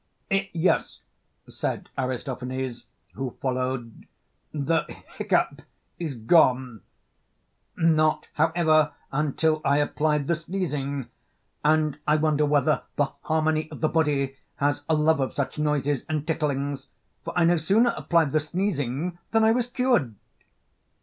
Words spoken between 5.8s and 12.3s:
is gone; not, however, until I applied the sneezing; and I